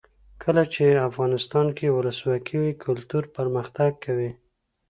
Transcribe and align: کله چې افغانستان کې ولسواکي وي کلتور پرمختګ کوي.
کله 0.43 0.63
چې 0.73 1.03
افغانستان 1.09 1.67
کې 1.77 1.95
ولسواکي 1.97 2.55
وي 2.61 2.73
کلتور 2.85 3.23
پرمختګ 3.37 3.91
کوي. 4.05 4.31